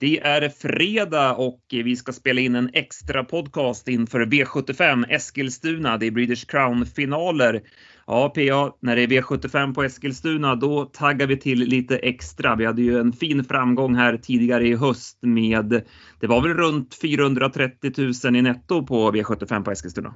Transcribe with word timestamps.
Det 0.00 0.20
är 0.20 0.48
fredag 0.48 1.34
och 1.34 1.60
vi 1.70 1.96
ska 1.96 2.12
spela 2.12 2.40
in 2.40 2.54
en 2.54 2.70
extra 2.72 3.24
podcast 3.24 3.88
inför 3.88 4.20
V75 4.20 5.04
Eskilstuna. 5.08 5.96
Det 5.96 6.06
är 6.06 6.10
British 6.10 6.46
Crown-finaler. 6.46 7.62
Ja, 8.06 8.28
PA, 8.28 8.76
när 8.80 8.96
det 8.96 9.02
är 9.02 9.06
V75 9.06 9.74
på 9.74 9.82
Eskilstuna, 9.82 10.54
då 10.54 10.84
taggar 10.84 11.26
vi 11.26 11.36
till 11.36 11.58
lite 11.58 11.96
extra. 11.96 12.56
Vi 12.56 12.66
hade 12.66 12.82
ju 12.82 12.98
en 12.98 13.12
fin 13.12 13.44
framgång 13.44 13.94
här 13.94 14.16
tidigare 14.16 14.68
i 14.68 14.74
höst 14.74 15.18
med, 15.22 15.82
det 16.20 16.26
var 16.26 16.42
väl 16.42 16.54
runt 16.54 16.94
430 17.02 17.92
000 18.24 18.36
i 18.36 18.42
netto 18.42 18.86
på 18.86 19.12
V75 19.12 19.64
på 19.64 19.70
Eskilstuna. 19.70 20.14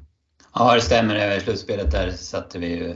Ja, 0.54 0.74
det 0.74 0.80
stämmer. 0.80 1.36
I 1.36 1.40
slutspelet 1.40 1.90
där 1.90 2.10
satte 2.10 2.58
vi 2.58 2.68
ju 2.68 2.94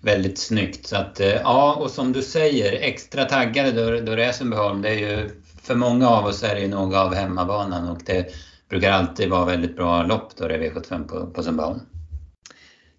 väldigt 0.00 0.38
snyggt. 0.38 0.86
Så 0.86 0.96
att, 0.96 1.20
eh, 1.20 1.28
ja, 1.28 1.74
och 1.74 1.90
som 1.90 2.12
du 2.12 2.22
säger, 2.22 2.72
extra 2.72 3.24
taggade 3.24 3.72
då, 3.72 4.00
då 4.00 4.16
det 4.16 4.24
är 4.24 4.32
Sundbyholm. 4.32 4.82
Det 4.82 4.88
är 4.88 4.98
ju 4.98 5.30
för 5.62 5.74
många 5.74 6.08
av 6.08 6.24
oss 6.24 6.42
är 6.42 6.54
det 6.54 6.60
ju 6.60 6.68
något 6.68 6.96
av 6.96 7.14
hemmabanan 7.14 7.88
och 7.88 8.00
det 8.06 8.26
brukar 8.68 8.92
alltid 8.92 9.30
vara 9.30 9.44
väldigt 9.44 9.76
bra 9.76 10.02
lopp 10.02 10.36
då 10.36 10.48
det 10.48 10.54
är 10.54 10.70
V75 10.70 11.08
på, 11.08 11.26
på 11.26 11.42
Sundbyholm. 11.42 11.80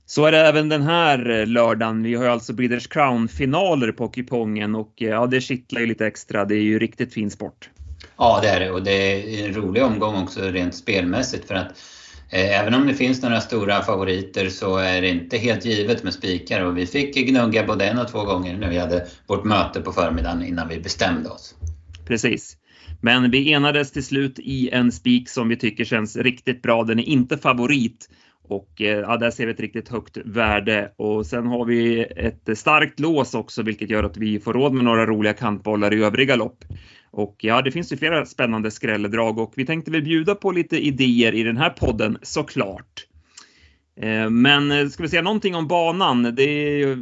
Så 0.05 0.25
är 0.25 0.31
det 0.31 0.37
även 0.37 0.69
den 0.69 0.81
här 0.81 1.45
lördagen. 1.45 2.03
Vi 2.03 2.15
har 2.15 2.23
ju 2.23 2.29
alltså 2.29 2.53
Breeders 2.53 2.87
Crown-finaler 2.87 3.91
på 3.91 4.07
kupongen 4.07 4.75
och 4.75 4.93
ja, 4.95 5.27
det 5.27 5.41
kittlar 5.41 5.81
ju 5.81 5.87
lite 5.87 6.07
extra. 6.07 6.45
Det 6.45 6.55
är 6.55 6.61
ju 6.61 6.79
riktigt 6.79 7.13
fin 7.13 7.31
sport. 7.31 7.69
Ja, 8.17 8.39
det 8.41 8.47
är 8.47 8.59
det 8.59 8.71
och 8.71 8.83
det 8.83 8.91
är 8.91 9.47
en 9.47 9.53
rolig 9.53 9.83
omgång 9.83 10.23
också 10.23 10.41
rent 10.41 10.75
spelmässigt 10.75 11.47
för 11.47 11.55
att 11.55 11.71
eh, 12.29 12.59
även 12.59 12.73
om 12.73 12.87
det 12.87 12.93
finns 12.93 13.21
några 13.21 13.41
stora 13.41 13.81
favoriter 13.81 14.49
så 14.49 14.77
är 14.77 15.01
det 15.01 15.09
inte 15.09 15.37
helt 15.37 15.65
givet 15.65 16.03
med 16.03 16.13
spikar 16.13 16.65
och 16.65 16.77
vi 16.77 16.85
fick 16.85 17.15
gnugga 17.15 17.63
både 17.63 17.85
en 17.85 17.99
och 17.99 18.07
två 18.07 18.23
gånger 18.23 18.57
när 18.57 18.69
vi 18.69 18.77
hade 18.77 19.07
vårt 19.27 19.43
möte 19.43 19.81
på 19.81 19.91
förmiddagen 19.91 20.43
innan 20.43 20.67
vi 20.67 20.79
bestämde 20.79 21.29
oss. 21.29 21.55
Precis. 22.05 22.57
Men 23.01 23.31
vi 23.31 23.53
enades 23.53 23.91
till 23.91 24.03
slut 24.03 24.39
i 24.39 24.69
en 24.69 24.91
spik 24.91 25.29
som 25.29 25.49
vi 25.49 25.57
tycker 25.57 25.83
känns 25.83 26.17
riktigt 26.17 26.61
bra. 26.61 26.83
Den 26.83 26.99
är 26.99 27.03
inte 27.03 27.37
favorit 27.37 28.09
och 28.43 28.81
eh, 28.81 28.99
ja, 28.99 29.17
där 29.17 29.31
ser 29.31 29.45
vi 29.45 29.51
ett 29.51 29.59
riktigt 29.59 29.89
högt 29.89 30.17
värde 30.25 30.91
och 30.95 31.25
sen 31.25 31.47
har 31.47 31.65
vi 31.65 32.03
ett 32.03 32.57
starkt 32.57 32.99
lås 32.99 33.33
också, 33.33 33.63
vilket 33.63 33.89
gör 33.89 34.03
att 34.03 34.17
vi 34.17 34.39
får 34.39 34.53
råd 34.53 34.73
med 34.73 34.85
några 34.85 35.05
roliga 35.05 35.33
kantbollar 35.33 35.93
i 35.93 36.03
övriga 36.03 36.35
lopp. 36.35 36.65
Och 37.11 37.35
ja, 37.39 37.61
det 37.61 37.71
finns 37.71 37.93
ju 37.93 37.97
flera 37.97 38.25
spännande 38.25 38.71
skrälldrag 38.71 39.39
och 39.39 39.53
vi 39.55 39.65
tänkte 39.65 39.91
väl 39.91 40.03
bjuda 40.03 40.35
på 40.35 40.51
lite 40.51 40.85
idéer 40.85 41.33
i 41.33 41.43
den 41.43 41.57
här 41.57 41.69
podden 41.69 42.17
såklart. 42.21 43.07
Eh, 44.01 44.29
men 44.29 44.71
eh, 44.71 44.87
ska 44.87 45.03
vi 45.03 45.09
säga 45.09 45.21
någonting 45.21 45.55
om 45.55 45.67
banan? 45.67 46.35
Det 46.35 46.97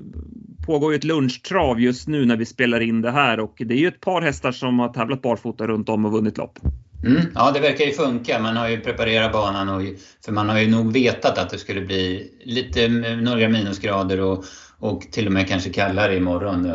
pågår 0.65 0.91
ju 0.91 0.97
ett 0.97 1.03
lunchtrav 1.03 1.81
just 1.81 2.07
nu 2.07 2.25
när 2.25 2.37
vi 2.37 2.45
spelar 2.45 2.79
in 2.79 3.01
det 3.01 3.11
här 3.11 3.39
och 3.39 3.53
det 3.57 3.73
är 3.73 3.77
ju 3.77 3.87
ett 3.87 3.99
par 3.99 4.21
hästar 4.21 4.51
som 4.51 4.79
har 4.79 4.89
tävlat 4.89 5.21
barfota 5.21 5.67
runt 5.67 5.89
om 5.89 6.05
och 6.05 6.11
vunnit 6.11 6.37
lopp. 6.37 6.59
Mm, 7.03 7.21
ja, 7.35 7.51
det 7.51 7.59
verkar 7.59 7.85
ju 7.85 7.91
funka. 7.91 8.39
Man 8.39 8.57
har 8.57 8.69
ju 8.69 8.79
preparerat 8.79 9.31
banan 9.31 9.69
och, 9.69 9.81
för 10.25 10.31
man 10.31 10.49
har 10.49 10.59
ju 10.59 10.69
nog 10.69 10.93
vetat 10.93 11.37
att 11.37 11.49
det 11.49 11.57
skulle 11.57 11.81
bli 11.81 12.31
lite 12.43 12.85
mm, 12.85 13.23
några 13.23 13.49
minusgrader 13.49 14.21
och, 14.21 14.45
och 14.79 15.01
till 15.01 15.27
och 15.27 15.33
med 15.33 15.47
kanske 15.47 15.69
kallare 15.69 16.17
imorgon. 16.17 16.73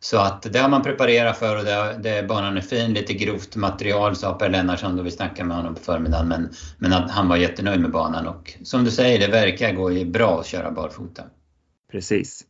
Så 0.00 0.18
att 0.18 0.52
det 0.52 0.58
har 0.58 0.68
man 0.68 0.82
preparerat 0.82 1.38
för 1.38 1.58
och 1.58 1.64
det, 1.64 2.00
det, 2.02 2.28
banan 2.28 2.56
är 2.56 2.60
fin, 2.60 2.94
lite 2.94 3.14
grovt 3.14 3.56
material 3.56 4.16
sa 4.16 4.32
Per 4.32 4.48
Lennartsson 4.48 4.96
då 4.96 5.02
vi 5.02 5.10
snackade 5.10 5.48
med 5.48 5.56
honom 5.56 5.74
på 5.74 5.80
förmiddagen. 5.80 6.28
Men, 6.28 6.48
men 6.78 6.92
att 6.92 7.10
han 7.10 7.28
var 7.28 7.36
jättenöjd 7.36 7.80
med 7.80 7.90
banan 7.90 8.26
och 8.26 8.52
som 8.62 8.84
du 8.84 8.90
säger, 8.90 9.18
det 9.18 9.28
verkar 9.28 9.72
gå 9.72 10.04
bra 10.04 10.40
att 10.40 10.46
köra 10.46 10.70
barfota. 10.70 11.22
Precis. 11.92 12.44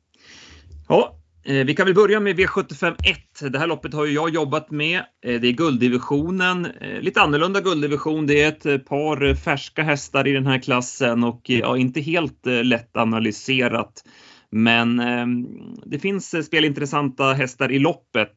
Ja, 0.88 1.16
eh, 1.44 1.54
vi 1.66 1.74
kan 1.74 1.86
väl 1.86 1.94
börja 1.94 2.20
med 2.20 2.38
V75 2.38 2.96
1. 3.44 3.52
Det 3.52 3.58
här 3.58 3.66
loppet 3.66 3.94
har 3.94 4.04
ju 4.04 4.12
jag 4.12 4.30
jobbat 4.30 4.70
med. 4.70 4.98
Eh, 5.26 5.40
det 5.40 5.48
är 5.48 5.52
gulddivisionen, 5.52 6.66
eh, 6.66 7.00
lite 7.00 7.20
annorlunda 7.20 7.60
gulddivision. 7.60 8.26
Det 8.26 8.42
är 8.42 8.48
ett 8.48 8.86
par 8.86 9.34
färska 9.34 9.82
hästar 9.82 10.28
i 10.28 10.32
den 10.32 10.46
här 10.46 10.58
klassen 10.58 11.24
och 11.24 11.40
ja, 11.44 11.76
inte 11.76 12.00
helt 12.00 12.46
lätt 12.46 12.96
analyserat. 12.96 14.02
Men 14.56 15.00
ehm, 15.00 15.46
det 15.84 15.98
finns 15.98 16.34
eh, 16.34 16.42
spelintressanta 16.42 17.32
hästar 17.32 17.72
i 17.72 17.78
loppet. 17.78 18.32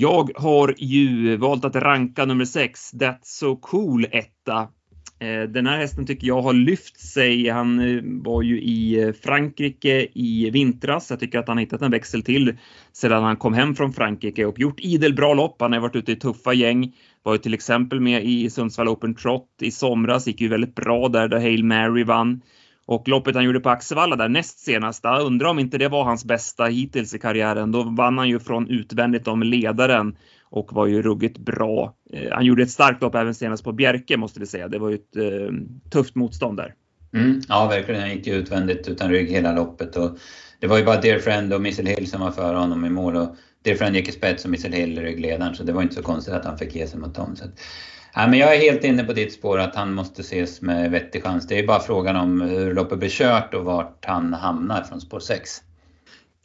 Jag 0.00 0.30
har 0.34 0.74
ju 0.78 1.36
valt 1.36 1.64
att 1.64 1.76
ranka 1.76 2.24
nummer 2.24 2.44
6, 2.44 2.94
That's 2.94 3.18
So 3.22 3.56
Cool 3.56 4.06
etta. 4.10 4.68
Eh, 5.18 5.42
den 5.42 5.66
här 5.66 5.78
hästen 5.78 6.06
tycker 6.06 6.26
jag 6.26 6.42
har 6.42 6.52
lyft 6.52 7.00
sig. 7.00 7.48
Han 7.48 7.80
eh, 7.80 8.02
var 8.04 8.42
ju 8.42 8.60
i 8.62 9.12
Frankrike 9.22 10.06
i 10.14 10.50
vintras. 10.50 11.10
Jag 11.10 11.20
tycker 11.20 11.38
att 11.38 11.48
han 11.48 11.58
hittat 11.58 11.82
en 11.82 11.90
växel 11.90 12.22
till 12.22 12.56
sedan 12.92 13.22
han 13.22 13.36
kom 13.36 13.54
hem 13.54 13.74
från 13.74 13.92
Frankrike 13.92 14.46
och 14.46 14.58
gjort 14.58 14.80
idel 14.80 15.14
bra 15.14 15.34
lopp. 15.34 15.56
Han 15.60 15.72
har 15.72 15.80
varit 15.80 15.96
ute 15.96 16.12
i 16.12 16.16
tuffa 16.16 16.52
gäng. 16.52 16.92
Var 17.22 17.32
ju 17.32 17.38
till 17.38 17.54
exempel 17.54 18.00
med 18.00 18.24
i 18.24 18.50
Sundsvall 18.50 18.88
Open 18.88 19.14
Trot 19.14 19.48
i 19.60 19.70
somras. 19.70 20.26
Gick 20.26 20.40
ju 20.40 20.48
väldigt 20.48 20.74
bra 20.74 21.08
där, 21.08 21.28
där 21.28 21.40
Hail 21.40 21.64
Mary 21.64 22.04
vann. 22.04 22.40
Och 22.86 23.08
loppet 23.08 23.34
han 23.34 23.44
gjorde 23.44 23.60
på 23.60 23.70
Axevalla 23.70 24.16
där 24.16 24.28
näst 24.28 24.58
senast, 24.58 25.04
undrar 25.20 25.48
om 25.48 25.58
inte 25.58 25.78
det 25.78 25.88
var 25.88 26.04
hans 26.04 26.24
bästa 26.24 26.64
hittills 26.64 27.14
i 27.14 27.18
karriären. 27.18 27.72
Då 27.72 27.82
vann 27.82 28.18
han 28.18 28.28
ju 28.28 28.38
från 28.38 28.68
utvändigt 28.68 29.28
om 29.28 29.42
ledaren 29.42 30.16
och 30.44 30.72
var 30.72 30.86
ju 30.86 31.02
ruggigt 31.02 31.38
bra. 31.38 31.94
Eh, 32.12 32.32
han 32.32 32.44
gjorde 32.44 32.62
ett 32.62 32.70
starkt 32.70 33.02
lopp 33.02 33.14
även 33.14 33.34
senast 33.34 33.64
på 33.64 33.72
Bjerke 33.72 34.16
måste 34.16 34.40
vi 34.40 34.46
säga. 34.46 34.68
Det 34.68 34.78
var 34.78 34.88
ju 34.88 34.94
ett 34.94 35.16
eh, 35.16 35.54
tufft 35.90 36.14
motstånd 36.14 36.56
där. 36.56 36.74
Mm, 37.14 37.40
ja, 37.48 37.68
verkligen. 37.68 38.00
Han 38.00 38.10
gick 38.10 38.26
ju 38.26 38.34
utvändigt 38.34 38.88
utan 38.88 39.10
rygg 39.10 39.30
hela 39.30 39.52
loppet. 39.52 39.96
Och 39.96 40.18
det 40.60 40.66
var 40.66 40.78
ju 40.78 40.84
bara 40.84 41.00
Dear 41.00 41.18
Friend 41.18 41.52
och 41.52 41.60
Missile 41.60 41.90
Hill 41.90 42.10
som 42.10 42.20
var 42.20 42.30
före 42.30 42.56
honom 42.56 42.84
i 42.84 42.90
mål. 42.90 43.16
Och 43.16 43.36
Dear 43.62 43.76
Friend 43.76 43.96
gick 43.96 44.08
i 44.08 44.12
spets 44.12 44.44
och 44.44 44.50
Missel 44.50 44.72
Hill 44.72 44.98
ryggledaren, 44.98 45.54
så 45.54 45.62
det 45.62 45.72
var 45.72 45.82
inte 45.82 45.94
så 45.94 46.02
konstigt 46.02 46.34
att 46.34 46.44
han 46.44 46.58
fick 46.58 46.74
ge 46.74 46.86
sig 46.86 47.00
mot 47.00 47.14
dem. 47.14 47.36
Så 47.36 47.44
att, 47.44 47.60
ja, 48.14 48.26
men 48.26 48.38
jag 48.38 48.56
är 48.56 48.60
helt 48.60 48.84
inne 48.84 49.04
på 49.04 49.12
ditt 49.12 49.32
spår 49.32 49.58
att 49.58 49.76
han 49.76 49.94
måste 49.94 50.20
ses 50.20 50.62
med 50.62 50.90
vettig 50.90 51.22
chans. 51.22 51.46
Det 51.46 51.58
är 51.58 51.66
bara 51.66 51.80
frågan 51.80 52.16
om 52.16 52.40
hur 52.40 52.74
loppet 52.74 52.98
blir 52.98 53.08
kört 53.08 53.54
och 53.54 53.64
vart 53.64 54.04
han 54.04 54.32
hamnar 54.32 54.82
från 54.82 55.00
spår 55.00 55.20
6. 55.20 55.62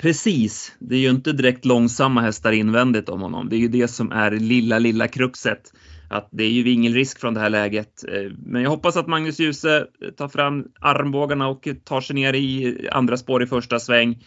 Precis, 0.02 0.76
det 0.80 0.96
är 0.96 1.00
ju 1.00 1.10
inte 1.10 1.34
direkt 1.34 1.66
långsamma 1.66 2.22
hästar 2.22 2.52
invändigt 2.52 3.10
om 3.10 3.22
honom. 3.22 3.50
Det 3.50 3.56
är 3.56 3.60
ju 3.60 3.68
det 3.68 3.88
som 3.88 4.12
är 4.12 4.32
lilla, 4.32 4.80
lilla 4.80 5.08
kruxet. 5.08 5.74
Att 6.10 6.30
det 6.32 6.44
är 6.44 6.50
ju 6.50 6.72
ingen 6.72 6.94
risk 6.94 7.20
från 7.20 7.34
det 7.34 7.40
här 7.40 7.50
läget. 7.50 8.04
Eh, 8.08 8.32
men 8.46 8.62
jag 8.62 8.70
hoppas 8.70 8.98
att 8.98 9.08
Magnus 9.08 9.40
Djuse 9.40 9.86
tar 10.18 10.28
fram 10.28 10.66
armbågarna 10.80 11.48
och 11.48 11.68
tar 11.84 12.02
sig 12.02 12.16
ner 12.16 12.34
i 12.34 12.78
andra 12.92 13.18
spår 13.18 13.44
i 13.44 13.48
första 13.48 13.80
sväng. 13.80 14.24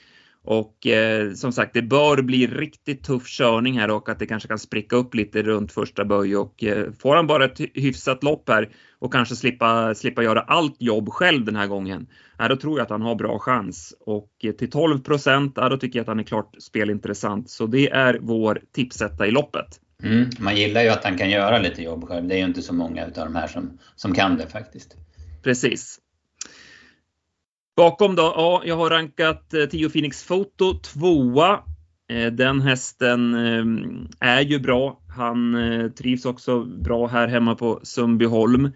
Och 0.51 0.87
eh, 0.87 1.33
som 1.33 1.53
sagt, 1.53 1.75
det 1.75 1.83
bör 1.83 2.23
bli 2.23 2.47
riktigt 2.47 3.05
tuff 3.05 3.27
körning 3.27 3.79
här 3.79 3.91
och 3.91 4.09
att 4.09 4.19
det 4.19 4.27
kanske 4.27 4.49
kan 4.49 4.59
spricka 4.59 4.97
upp 4.97 5.15
lite 5.15 5.43
runt 5.43 5.73
första 5.73 6.05
böj 6.05 6.37
och 6.37 6.65
eh, 6.65 6.93
får 6.99 7.17
han 7.17 7.27
bara 7.27 7.45
ett 7.45 7.61
hyfsat 7.75 8.23
lopp 8.23 8.49
här 8.49 8.69
och 8.99 9.13
kanske 9.13 9.37
slippa, 9.37 9.95
slippa 9.95 10.23
göra 10.23 10.41
allt 10.41 10.77
jobb 10.79 11.09
själv 11.09 11.45
den 11.45 11.57
här 11.57 11.67
gången, 11.67 12.07
ja, 12.39 12.49
då 12.49 12.57
tror 12.57 12.79
jag 12.79 12.85
att 12.85 12.91
han 12.91 13.03
har 13.03 13.15
bra 13.15 13.39
chans. 13.39 13.95
Och 14.01 14.31
eh, 14.43 14.53
till 14.53 14.71
12 14.71 14.99
procent, 14.99 15.53
ja, 15.57 15.69
då 15.69 15.77
tycker 15.77 15.99
jag 15.99 16.05
att 16.05 16.09
han 16.09 16.21
är 16.21 16.25
klart 16.25 16.55
spelintressant. 16.59 17.51
Så 17.51 17.67
det 17.67 17.91
är 17.91 18.19
vår 18.21 18.61
tipsetta 18.75 19.27
i 19.27 19.31
loppet. 19.31 19.81
Mm, 20.03 20.31
man 20.39 20.57
gillar 20.57 20.83
ju 20.83 20.89
att 20.89 21.05
han 21.05 21.19
kan 21.19 21.31
göra 21.31 21.59
lite 21.59 21.83
jobb 21.83 22.09
själv. 22.09 22.29
Det 22.29 22.35
är 22.35 22.39
ju 22.39 22.45
inte 22.45 22.63
så 22.63 22.75
många 22.75 23.05
av 23.05 23.11
de 23.13 23.37
här 23.37 23.47
som, 23.47 23.79
som 23.97 24.15
kan 24.15 24.37
det 24.37 24.47
faktiskt. 24.47 24.97
Precis. 25.43 25.99
Bakom 27.77 28.17
då, 28.17 28.23
ja, 28.23 28.63
jag 28.65 28.77
har 28.77 28.91
rankat 28.91 29.55
eh, 29.55 29.65
Tio 29.65 29.91
Phoenix 29.91 30.25
Foto 30.25 30.75
tvåa. 30.75 31.61
Eh, 32.13 32.33
den 32.33 32.61
hästen 32.61 33.35
eh, 33.35 34.29
är 34.29 34.41
ju 34.41 34.59
bra. 34.59 35.01
Han 35.17 35.57
trivs 35.99 36.25
också 36.25 36.65
bra 36.65 37.07
här 37.07 37.29
hemma 37.29 37.55
på 37.55 37.81
Sundbyholm. 37.83 38.71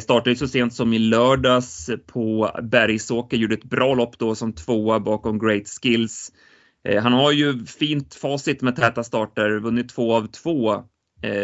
Startade 0.00 0.36
så 0.36 0.48
sent 0.48 0.74
som 0.74 0.92
i 0.92 0.98
lördags 0.98 1.90
på 2.06 2.50
Bergsåker, 2.62 3.36
gjorde 3.36 3.54
ett 3.54 3.64
bra 3.64 3.94
lopp 3.94 4.18
då 4.18 4.34
som 4.34 4.52
tvåa 4.52 5.00
bakom 5.00 5.38
Great 5.38 5.68
Skills. 5.68 6.32
Han 7.02 7.12
har 7.12 7.32
ju 7.32 7.64
fint 7.64 8.14
facit 8.14 8.62
med 8.62 8.76
täta 8.76 9.04
starter, 9.04 9.58
vunnit 9.60 9.88
två 9.88 10.14
av 10.14 10.26
två 10.26 10.82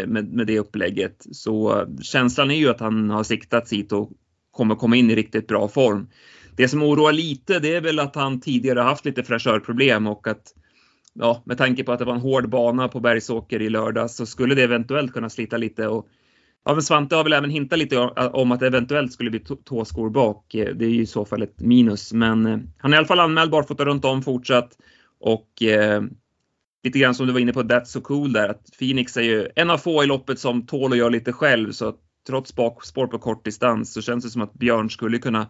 med, 0.06 0.32
med 0.32 0.46
det 0.46 0.58
upplägget. 0.58 1.26
Så 1.32 1.86
känslan 2.02 2.50
är 2.50 2.54
ju 2.54 2.68
att 2.68 2.80
han 2.80 3.10
har 3.10 3.24
siktat 3.24 3.72
hit 3.72 3.92
och 3.92 4.10
kommer 4.50 4.74
komma 4.74 4.96
in 4.96 5.10
i 5.10 5.14
riktigt 5.14 5.46
bra 5.48 5.68
form. 5.68 6.08
Det 6.60 6.68
som 6.68 6.82
oroar 6.82 7.12
lite 7.12 7.58
det 7.58 7.74
är 7.74 7.80
väl 7.80 7.98
att 7.98 8.14
han 8.14 8.40
tidigare 8.40 8.80
haft 8.80 9.04
lite 9.04 9.24
fräschörproblem 9.24 10.06
och 10.06 10.26
att 10.26 10.54
ja, 11.14 11.42
med 11.46 11.58
tanke 11.58 11.84
på 11.84 11.92
att 11.92 11.98
det 11.98 12.04
var 12.04 12.14
en 12.14 12.20
hård 12.20 12.50
bana 12.50 12.88
på 12.88 13.00
Bergsåker 13.00 13.62
i 13.62 13.68
lördags 13.68 14.16
så 14.16 14.26
skulle 14.26 14.54
det 14.54 14.62
eventuellt 14.62 15.12
kunna 15.12 15.30
slita 15.30 15.56
lite. 15.56 15.86
Och 15.86 16.08
Ja, 16.64 16.72
men 16.72 16.82
Svante 16.82 17.16
har 17.16 17.24
väl 17.24 17.32
även 17.32 17.50
hintat 17.50 17.78
lite 17.78 17.98
om 18.32 18.52
att 18.52 18.60
det 18.60 18.66
eventuellt 18.66 19.12
skulle 19.12 19.30
bli 19.30 19.40
tåskor 19.64 20.10
bak. 20.10 20.46
Det 20.52 20.84
är 20.84 20.88
ju 20.88 21.02
i 21.02 21.06
så 21.06 21.24
fall 21.24 21.42
ett 21.42 21.60
minus, 21.60 22.12
men 22.12 22.46
eh, 22.46 22.58
han 22.78 22.92
är 22.92 22.96
i 22.96 22.98
alla 22.98 23.06
fall 23.06 23.20
anmäld 23.20 23.50
barfota 23.50 23.84
runt 23.84 24.04
om 24.04 24.22
fortsatt. 24.22 24.78
Och 25.20 25.62
eh, 25.62 26.02
lite 26.84 26.98
grann 26.98 27.14
som 27.14 27.26
du 27.26 27.32
var 27.32 27.40
inne 27.40 27.52
på, 27.52 27.62
That's 27.62 27.84
so 27.84 28.00
cool 28.00 28.32
där, 28.32 28.48
att 28.48 28.78
Phoenix 28.78 29.16
är 29.16 29.22
ju 29.22 29.48
en 29.56 29.70
av 29.70 29.78
få 29.78 30.04
i 30.04 30.06
loppet 30.06 30.38
som 30.38 30.66
tål 30.66 30.92
att 30.92 30.98
göra 30.98 31.08
lite 31.08 31.32
själv, 31.32 31.72
så 31.72 31.94
trots 32.26 32.54
bakspår 32.54 33.06
på 33.06 33.18
kort 33.18 33.44
distans 33.44 33.92
så 33.92 34.02
känns 34.02 34.24
det 34.24 34.30
som 34.30 34.42
att 34.42 34.54
Björn 34.54 34.90
skulle 34.90 35.18
kunna 35.18 35.46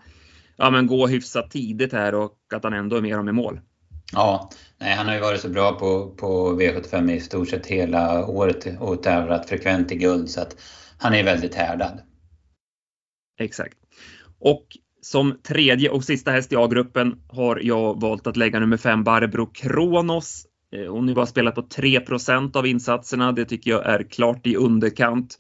ja, 0.61 0.71
men 0.71 0.87
gå 0.87 1.07
hyfsat 1.07 1.51
tidigt 1.51 1.93
här 1.93 2.15
och 2.15 2.37
att 2.55 2.65
han 2.65 2.73
ändå 2.73 2.97
är 2.97 3.01
med 3.01 3.17
dem 3.17 3.29
i 3.29 3.33
mål. 3.33 3.61
Ja, 4.13 4.51
nej, 4.79 4.95
han 4.95 5.07
har 5.07 5.15
ju 5.15 5.21
varit 5.21 5.41
så 5.41 5.49
bra 5.49 5.73
på, 5.73 6.11
på 6.11 6.61
V75 6.61 7.13
i 7.13 7.21
stort 7.21 7.49
sett 7.49 7.67
hela 7.67 8.27
året 8.27 8.67
och 8.81 9.03
tävlat 9.03 9.49
frekvent 9.49 9.93
i 9.93 9.97
guld 9.97 10.31
så 10.31 10.41
att 10.41 10.57
han 10.99 11.15
är 11.15 11.25
väldigt 11.25 11.55
härdad. 11.55 12.01
Exakt. 13.39 13.79
Och 14.41 14.67
som 15.01 15.39
tredje 15.43 15.91
och 15.91 16.05
sista 16.05 16.31
häst 16.31 16.53
i 16.53 16.57
A-gruppen 16.57 17.23
har 17.29 17.61
jag 17.63 18.01
valt 18.01 18.27
att 18.27 18.37
lägga 18.37 18.61
nummer 18.61 18.77
fem 18.77 19.05
Barbro 19.05 19.47
Kronos. 19.47 20.47
Eh, 20.77 20.93
hon 20.93 21.09
har 21.09 21.15
bara 21.15 21.27
spelat 21.27 21.55
på 21.55 21.63
3% 21.63 22.57
av 22.57 22.67
insatserna. 22.67 23.33
Det 23.33 23.45
tycker 23.45 23.71
jag 23.71 23.87
är 23.87 24.03
klart 24.03 24.47
i 24.47 24.57
underkant. 24.57 25.39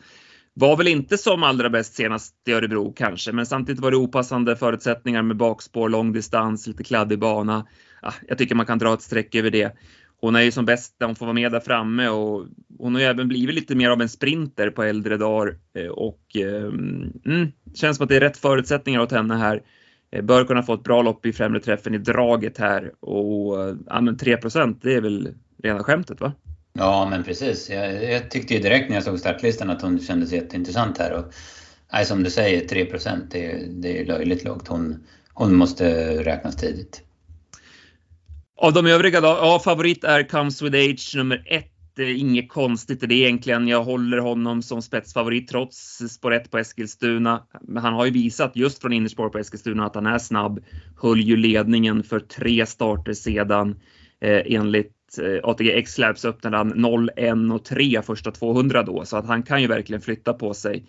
Var 0.61 0.77
väl 0.77 0.89
inte 0.89 1.19
som 1.19 1.43
allra 1.43 1.71
bäst 1.71 1.95
senast 1.95 2.35
i 2.49 2.53
Örebro 2.53 2.93
kanske, 2.93 3.33
men 3.33 3.47
samtidigt 3.47 3.81
var 3.81 3.91
det 3.91 3.97
opassande 3.97 4.57
förutsättningar 4.57 5.23
med 5.23 5.37
bakspår, 5.37 5.89
lång 5.89 6.12
distans, 6.12 6.67
lite 6.67 6.85
kladdig 6.85 7.19
bana. 7.19 7.67
Ja, 8.03 8.12
jag 8.29 8.39
tycker 8.39 8.55
man 8.55 8.67
kan 8.67 8.79
dra 8.79 8.95
ett 8.95 9.03
streck 9.03 9.35
över 9.35 9.51
det. 9.51 9.77
Hon 10.21 10.37
är 10.37 10.41
ju 10.41 10.51
som 10.51 10.65
bäst 10.65 10.97
när 10.99 11.07
hon 11.07 11.17
får 11.17 11.27
vara 11.27 11.35
med 11.35 11.53
där 11.53 11.61
framme 11.61 12.09
och 12.09 12.47
hon 12.79 12.95
har 12.95 13.01
ju 13.01 13.07
även 13.07 13.29
blivit 13.29 13.55
lite 13.55 13.75
mer 13.75 13.91
av 13.91 14.03
en 14.03 14.09
sprinter 14.09 14.71
på 14.71 14.83
äldre 14.83 15.17
dagar 15.17 15.57
eh, 15.75 15.87
och 15.87 16.37
eh, 16.37 16.65
mm, 16.65 17.53
känns 17.75 17.97
som 17.97 18.05
att 18.05 18.09
det 18.09 18.17
är 18.17 18.21
rätt 18.21 18.37
förutsättningar 18.37 19.01
åt 19.01 19.13
henne 19.13 19.35
här. 19.35 19.63
Eh, 20.13 20.25
bör 20.25 20.45
kunna 20.45 20.63
få 20.63 20.75
ett 20.75 20.85
bra 20.85 21.03
lopp 21.03 21.27
i 21.27 21.33
främre 21.33 21.61
träffen 21.61 21.95
i 21.95 21.99
draget 21.99 22.59
här 22.59 22.93
och 23.01 23.77
ja, 23.87 24.01
men 24.01 24.17
3 24.17 24.37
det 24.83 24.95
är 24.95 25.01
väl 25.01 25.35
rena 25.63 25.83
skämtet 25.85 26.21
va? 26.21 26.33
Ja, 26.72 27.06
men 27.11 27.25
precis. 27.25 27.70
Jag, 27.70 28.05
jag, 28.05 28.31
tyckte 28.31 28.55
ju 28.55 28.61
direkt 28.61 28.88
när 28.88 28.96
jag 28.96 29.05
såg 29.05 29.19
startlistan 29.19 29.70
att 29.70 29.82
hon 29.82 30.00
kändes 30.00 30.32
jätteintressant 30.32 30.99
här. 30.99 31.12
Och, 31.12 31.25
nej, 31.93 32.06
som 32.06 32.22
du 32.22 32.31
säger, 32.31 32.69
3 32.69 32.84
det, 33.31 33.67
det 33.69 34.00
är 34.00 34.06
löjligt 34.06 34.44
lågt. 34.44 34.69
Hon, 34.69 35.05
hon 35.34 35.55
måste 35.55 36.14
räknas 36.25 36.56
tidigt. 36.56 37.02
Av 38.56 38.72
de 38.72 38.87
övriga 38.87 39.20
då? 39.20 39.28
Ja, 39.28 39.61
favorit 39.64 40.05
är 40.05 40.22
Comes 40.22 40.62
With 40.62 40.76
Age 40.76 41.17
nummer 41.17 41.43
ett. 41.46 41.67
Inget 41.99 42.49
konstigt 42.49 43.02
i 43.02 43.06
det 43.06 43.14
egentligen. 43.14 43.69
Jag 43.69 43.84
håller 43.84 44.19
honom 44.19 44.62
som 44.62 44.82
spetsfavorit 44.82 45.49
trots 45.49 45.99
spår 46.08 46.34
1 46.34 46.50
på 46.50 46.58
Eskilstuna. 46.58 47.46
Men 47.61 47.82
han 47.82 47.94
har 47.94 48.05
ju 48.05 48.11
visat 48.11 48.56
just 48.56 48.81
från 48.81 48.93
innerspår 48.93 49.28
på 49.28 49.38
Eskilstuna 49.38 49.87
att 49.87 49.94
han 49.94 50.06
är 50.06 50.19
snabb. 50.19 50.64
Höll 51.02 51.20
ju 51.20 51.37
ledningen 51.37 52.02
för 52.02 52.20
tre 52.20 52.67
starter 52.67 53.12
sedan 53.12 53.81
eh, 54.20 54.43
enligt 54.46 55.00
ATG 55.43 55.79
X-Labs 55.79 56.25
öppnade 56.25 56.57
han 56.57 56.69
0, 56.69 57.11
1 57.17 57.35
och 57.53 57.65
3 57.65 58.03
första 58.03 58.31
200 58.31 58.83
då, 58.83 59.05
så 59.05 59.17
att 59.17 59.27
han 59.27 59.43
kan 59.43 59.62
ju 59.62 59.69
verkligen 59.69 60.01
flytta 60.01 60.33
på 60.33 60.55
sig. 60.55 60.85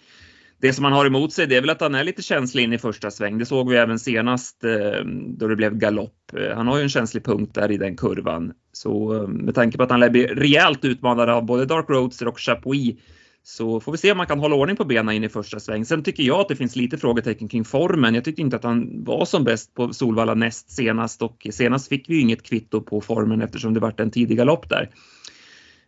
Det 0.61 0.73
som 0.73 0.83
han 0.83 0.93
har 0.93 1.05
emot 1.05 1.33
sig 1.33 1.47
det 1.47 1.57
är 1.57 1.61
väl 1.61 1.69
att 1.69 1.81
han 1.81 1.95
är 1.95 2.03
lite 2.03 2.21
känslig 2.21 2.63
in 2.63 2.73
i 2.73 2.77
första 2.77 3.11
sväng. 3.11 3.37
Det 3.37 3.45
såg 3.45 3.69
vi 3.69 3.77
även 3.77 3.99
senast 3.99 4.63
eh, 4.63 5.05
då 5.37 5.47
det 5.47 5.55
blev 5.55 5.77
galopp. 5.77 6.33
Eh, 6.37 6.55
han 6.55 6.67
har 6.67 6.77
ju 6.77 6.83
en 6.83 6.89
känslig 6.89 7.25
punkt 7.25 7.55
där 7.55 7.71
i 7.71 7.77
den 7.77 7.97
kurvan. 7.97 8.53
Så 8.71 9.15
eh, 9.15 9.27
med 9.27 9.55
tanke 9.55 9.77
på 9.77 9.83
att 9.83 9.91
han 9.91 9.99
lär 9.99 10.09
bli 10.09 10.27
rejält 10.27 10.85
utmanad 10.85 11.29
av 11.29 11.45
både 11.45 11.65
Dark 11.65 11.89
Roadster 11.89 12.27
och 12.27 12.39
Chapuis 12.39 12.95
så 13.43 13.79
får 13.79 13.91
vi 13.91 13.97
se 13.97 14.11
om 14.11 14.17
man 14.17 14.27
kan 14.27 14.39
hålla 14.39 14.55
ordning 14.55 14.75
på 14.75 14.85
benen 14.85 15.15
in 15.15 15.23
i 15.23 15.29
första 15.29 15.59
sväng. 15.59 15.85
Sen 15.85 16.03
tycker 16.03 16.23
jag 16.23 16.39
att 16.39 16.47
det 16.47 16.55
finns 16.55 16.75
lite 16.75 16.97
frågetecken 16.97 17.47
kring 17.47 17.65
formen. 17.65 18.15
Jag 18.15 18.25
tyckte 18.25 18.41
inte 18.41 18.55
att 18.55 18.63
han 18.63 19.03
var 19.03 19.25
som 19.25 19.43
bäst 19.43 19.73
på 19.73 19.93
Solvalla 19.93 20.33
näst 20.33 20.71
senast 20.71 21.21
och 21.21 21.47
senast 21.51 21.89
fick 21.89 22.09
vi 22.09 22.19
inget 22.19 22.43
kvitto 22.43 22.81
på 22.81 23.01
formen 23.01 23.41
eftersom 23.41 23.73
det 23.73 23.79
vart 23.79 23.99
en 23.99 24.11
tidig 24.11 24.37
galopp 24.37 24.69
där. 24.69 24.89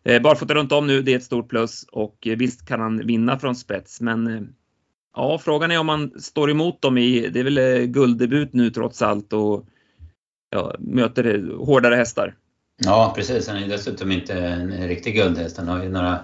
Eh, 0.03 0.21
barfota 0.21 0.53
runt 0.53 0.71
om 0.71 0.88
nu, 0.88 1.01
det 1.01 1.13
är 1.13 1.17
ett 1.17 1.23
stort 1.23 1.50
plus 1.50 1.85
och 1.91 2.27
eh, 2.27 2.38
visst 2.38 2.67
kan 2.67 2.79
han 2.79 3.07
vinna 3.07 3.39
från 3.39 3.55
spets 3.55 4.01
men 4.01 4.27
eh, 4.27 4.41
ja, 5.15 5.39
frågan 5.39 5.71
är 5.71 5.79
om 5.79 5.89
han 5.89 6.21
står 6.21 6.51
emot 6.51 6.81
dem 6.81 6.97
i, 6.97 7.29
det 7.29 7.39
är 7.39 7.44
väl 7.44 7.85
gulddebut 7.85 8.53
nu 8.53 8.69
trots 8.69 9.01
allt 9.01 9.33
och 9.33 9.65
ja, 10.50 10.75
möter 10.79 11.55
hårdare 11.65 11.95
hästar. 11.95 12.35
Ja, 12.77 13.13
precis. 13.15 13.47
Han 13.47 13.57
är 13.57 13.67
dessutom 13.67 14.11
inte 14.11 14.33
en 14.33 14.88
riktig 14.88 15.15
guldhäst. 15.15 15.57
Han 15.57 15.67
har 15.67 15.83
ju 15.83 15.89
några 15.89 16.19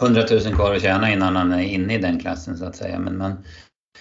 100 0.00 0.22
000 0.30 0.40
kvar 0.40 0.74
att 0.74 0.82
tjäna 0.82 1.12
innan 1.12 1.36
han 1.36 1.52
är 1.52 1.62
inne 1.62 1.94
i 1.94 1.98
den 1.98 2.20
klassen 2.20 2.58
så 2.58 2.64
att 2.64 2.76
säga. 2.76 2.98
Men 2.98 3.18
man 3.18 3.44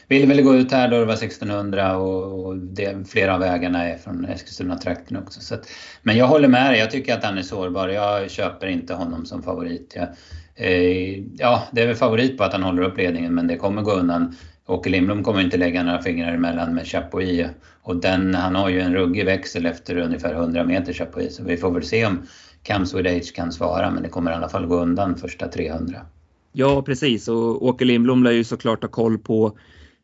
ville 0.07 0.25
väl 0.25 0.41
gå 0.41 0.55
ut 0.55 0.71
här 0.71 0.87
då 0.87 0.99
det 0.99 1.05
var 1.05 1.13
1600 1.13 1.97
och, 1.97 2.45
och 2.45 2.57
det, 2.57 3.09
flera 3.09 3.33
av 3.33 3.39
vägarna 3.39 3.83
är 3.83 3.97
från 3.97 4.25
Eskilstuna-trakten 4.25 5.17
också. 5.17 5.41
Så 5.41 5.55
att, 5.55 5.69
men 6.03 6.17
jag 6.17 6.27
håller 6.27 6.47
med 6.47 6.71
dig, 6.71 6.79
jag 6.79 6.91
tycker 6.91 7.13
att 7.13 7.23
han 7.23 7.37
är 7.37 7.41
sårbar. 7.41 7.87
Jag 7.87 8.31
köper 8.31 8.67
inte 8.67 8.93
honom 8.93 9.25
som 9.25 9.43
favorit. 9.43 9.93
Jag, 9.95 10.07
eh, 10.55 11.23
ja, 11.37 11.63
det 11.71 11.81
är 11.81 11.87
väl 11.87 11.95
favorit 11.95 12.37
på 12.37 12.43
att 12.43 12.53
han 12.53 12.63
håller 12.63 12.83
upp 12.83 12.97
ledningen 12.97 13.35
men 13.35 13.47
det 13.47 13.57
kommer 13.57 13.81
gå 13.81 13.91
undan. 13.91 14.35
Åke 14.67 14.89
Lindblom 14.89 15.23
kommer 15.23 15.41
inte 15.41 15.57
lägga 15.57 15.83
några 15.83 16.01
fingrar 16.01 16.33
emellan 16.33 16.75
med 16.75 16.87
Chapuis. 16.87 17.47
Och 17.81 17.95
den, 17.95 18.35
han 18.35 18.55
har 18.55 18.69
ju 18.69 18.81
en 18.81 18.93
ruggig 18.93 19.25
växel 19.25 19.65
efter 19.65 19.97
ungefär 19.97 20.33
100 20.33 20.63
meter 20.63 20.93
Chapuis. 20.93 21.35
Så 21.35 21.43
vi 21.43 21.57
får 21.57 21.71
väl 21.71 21.83
se 21.83 22.05
om 22.05 22.27
Comes 22.67 22.93
with 22.93 23.09
age 23.09 23.35
kan 23.35 23.51
svara, 23.51 23.91
men 23.91 24.03
det 24.03 24.09
kommer 24.09 24.31
i 24.31 24.33
alla 24.33 24.49
fall 24.49 24.65
gå 24.65 24.75
undan 24.75 25.15
första 25.15 25.47
300. 25.47 26.01
Ja, 26.51 26.81
precis. 26.81 27.27
Och 27.27 27.65
Åke 27.65 27.85
Lindblom 27.85 28.23
lär 28.23 28.31
ju 28.31 28.43
såklart 28.43 28.81
ha 28.81 28.89
koll 28.89 29.17
på 29.17 29.57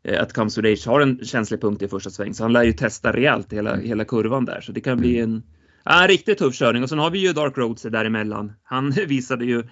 eh, 0.03 0.21
att 0.21 0.33
Comes 0.33 0.57
with 0.57 0.71
age 0.71 0.87
har 0.87 1.01
en 1.01 1.25
känslig 1.25 1.61
punkt 1.61 1.81
i 1.81 1.87
första 1.87 2.09
sväng, 2.09 2.33
så 2.33 2.43
han 2.43 2.53
lär 2.53 2.63
ju 2.63 2.73
testa 2.73 3.13
rejält 3.13 3.53
hela, 3.53 3.73
mm. 3.73 3.85
hela 3.85 4.05
kurvan 4.05 4.45
där. 4.45 4.61
Så 4.61 4.71
det 4.71 4.81
kan 4.81 4.97
bli 4.97 5.19
mm. 5.19 5.31
en, 5.31 5.43
ja, 5.85 6.01
en 6.01 6.07
riktigt 6.07 6.37
tuff 6.37 6.55
körning. 6.55 6.83
Och 6.83 6.89
sen 6.89 6.99
har 6.99 7.09
vi 7.09 7.19
ju 7.19 7.33
Dark 7.33 7.57
Roads 7.57 7.81
däremellan. 7.81 8.53
Han 8.63 8.91
visade 9.07 9.45
ju 9.45 9.63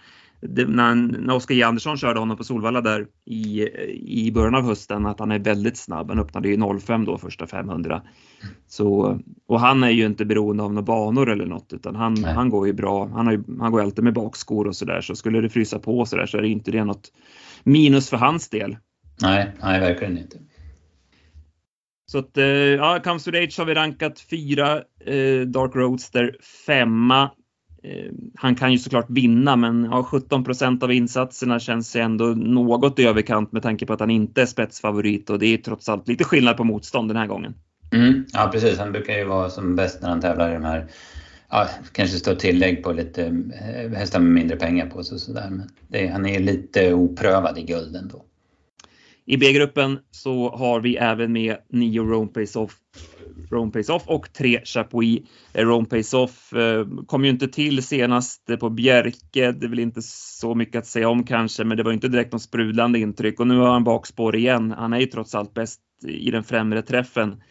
det, 0.41 0.65
när, 0.65 0.95
när 0.95 1.35
Oskar 1.35 1.55
J 1.55 1.63
Andersson 1.63 1.97
körde 1.97 2.19
honom 2.19 2.37
på 2.37 2.43
Solvalla 2.43 2.81
där 2.81 3.07
i, 3.25 3.67
i 4.25 4.31
början 4.31 4.55
av 4.55 4.63
hösten 4.63 5.05
att 5.05 5.19
han 5.19 5.31
är 5.31 5.39
väldigt 5.39 5.77
snabb. 5.77 6.09
Han 6.09 6.19
öppnade 6.19 6.49
ju 6.49 6.79
05 6.79 7.05
då 7.05 7.17
första 7.17 7.47
500. 7.47 8.01
Så, 8.67 9.19
och 9.47 9.59
han 9.59 9.83
är 9.83 9.89
ju 9.89 10.05
inte 10.05 10.25
beroende 10.25 10.63
av 10.63 10.73
några 10.73 10.85
banor 10.85 11.29
eller 11.29 11.45
något 11.45 11.73
utan 11.73 11.95
han, 11.95 12.23
han 12.23 12.49
går 12.49 12.67
ju 12.67 12.73
bra. 12.73 13.07
Han, 13.07 13.25
har 13.25 13.33
ju, 13.33 13.43
han 13.59 13.71
går 13.71 13.81
alltid 13.81 14.03
med 14.03 14.13
bakskor 14.13 14.67
och 14.67 14.75
sådär 14.75 15.01
så 15.01 15.15
skulle 15.15 15.41
det 15.41 15.49
frysa 15.49 15.79
på 15.79 16.05
så 16.05 16.15
där 16.15 16.25
så 16.25 16.37
är 16.37 16.41
det 16.41 16.47
inte 16.47 16.71
det 16.71 16.83
något 16.83 17.11
minus 17.63 18.09
för 18.09 18.17
hans 18.17 18.49
del. 18.49 18.77
Nej, 19.21 19.51
nej 19.61 19.79
verkligen 19.79 20.17
inte. 20.17 20.37
Så 22.11 22.17
att, 22.17 22.37
eh, 22.37 22.45
ja, 22.45 22.99
Comes 23.03 23.23
to 23.23 23.29
Age 23.29 23.59
har 23.59 23.65
vi 23.65 23.73
rankat 23.73 24.19
fyra, 24.19 24.75
eh, 25.05 25.41
Dark 25.41 25.75
Roadster 25.75 26.35
femma, 26.65 27.29
Eh, 27.83 28.11
han 28.35 28.55
kan 28.55 28.71
ju 28.71 28.77
såklart 28.77 29.09
vinna 29.09 29.55
men 29.55 29.83
ja, 29.83 30.07
17% 30.11 30.83
av 30.83 30.91
insatserna 30.91 31.59
känns 31.59 31.95
ändå 31.95 32.25
något 32.25 32.99
i 32.99 33.05
överkant 33.05 33.51
med 33.51 33.63
tanke 33.63 33.85
på 33.85 33.93
att 33.93 33.99
han 33.99 34.09
inte 34.09 34.41
är 34.41 34.45
spetsfavorit 34.45 35.29
och 35.29 35.39
det 35.39 35.45
är 35.45 35.57
trots 35.57 35.89
allt 35.89 36.07
lite 36.07 36.23
skillnad 36.23 36.57
på 36.57 36.63
motstånd 36.63 37.09
den 37.09 37.17
här 37.17 37.27
gången. 37.27 37.53
Mm, 37.91 38.25
ja 38.33 38.49
precis, 38.53 38.79
han 38.79 38.91
brukar 38.91 39.13
ju 39.13 39.23
vara 39.23 39.49
som 39.49 39.75
bäst 39.75 40.01
när 40.01 40.09
han 40.09 40.21
tävlar 40.21 40.51
i 40.51 40.53
de 40.53 40.63
här 40.63 40.87
Ja, 41.51 41.67
kanske 41.91 42.17
står 42.17 42.35
tillägg 42.35 42.83
på 42.83 42.91
lite 42.91 43.25
eh, 43.25 43.91
hästar 43.97 44.19
med 44.19 44.31
mindre 44.31 44.57
pengar 44.57 44.85
på 44.85 45.03
sig 45.03 45.15
och 45.15 45.21
sådär. 45.21 45.49
Men 45.49 45.69
det, 45.87 46.07
han 46.07 46.25
är 46.25 46.39
lite 46.39 46.93
oprövad 46.93 47.57
i 47.57 47.63
gulden 47.63 48.07
då. 48.13 48.25
I 49.29 49.37
B-gruppen 49.37 49.99
så 50.11 50.49
har 50.49 50.79
vi 50.79 50.95
även 50.95 51.31
med 51.31 51.57
nio 51.69 52.03
Rome 52.03 52.27
Pace 52.27 52.59
Off 52.59 52.71
Rome 53.51 53.71
Pace 53.71 53.93
Off 53.93 54.03
och 54.07 54.33
tre 54.33 54.61
Chapuis. 54.65 55.19
Eh, 55.53 55.65
Rome 55.65 55.87
Pace 55.87 56.17
Off 56.17 56.53
eh, 56.53 56.87
kom 57.07 57.23
ju 57.23 57.29
inte 57.29 57.47
till 57.47 57.83
senast 57.83 58.59
på 58.59 58.69
Bjerke. 58.69 59.51
Det 59.51 59.65
är 59.65 59.69
väl 59.69 59.79
inte 59.79 60.01
så 60.01 60.55
mycket 60.55 60.79
att 60.79 60.85
säga 60.85 61.09
om 61.09 61.23
kanske, 61.23 61.63
men 61.63 61.77
det 61.77 61.83
var 61.83 61.91
inte 61.91 62.07
direkt 62.07 62.31
något 62.31 62.41
sprudlande 62.41 62.99
intryck 62.99 63.39
och 63.39 63.47
nu 63.47 63.57
har 63.57 63.71
han 63.71 63.83
bakspår 63.83 64.35
igen. 64.35 64.71
Han 64.77 64.93
är 64.93 64.99
ju 64.99 65.05
trots 65.05 65.35
allt 65.35 65.53
bäst 65.53 65.81
i 66.07 66.31
den 66.31 66.43
främre 66.43 66.81
träffen. 66.81 67.41